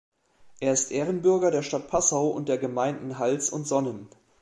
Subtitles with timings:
[0.59, 4.09] Er ist Ehrenbürger der Stadt Passau und der Gemeinden Hals und Sonnen.